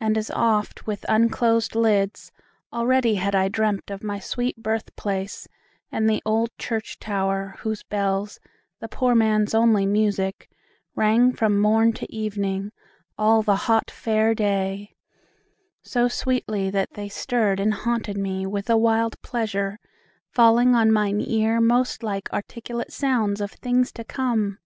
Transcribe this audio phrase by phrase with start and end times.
[0.00, 2.32] and as oft With unclosed lids,
[2.72, 5.46] already had I dreamt Of my sweet birth place,
[5.92, 8.40] and the old church tower, Whose bells,
[8.80, 10.50] the poor man's only music,
[10.96, 12.72] rang From morn to evening,
[13.16, 14.96] all the hot Fair day,
[15.82, 19.78] So sweetly, that they stirred and haunted me With a wild pleasure,
[20.32, 24.58] falling on mine ear Most like articulate sounds of things to come!